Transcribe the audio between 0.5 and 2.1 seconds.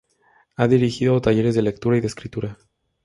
Ha dirigido talleres de lectura y de